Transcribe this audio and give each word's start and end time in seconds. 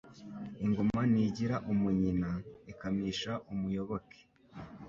Ingoma 0.65 1.01
ntigira 1.11 1.55
umunyina, 1.71 2.29
ikamisha 2.71 3.31
umuyoboke: 3.51 4.19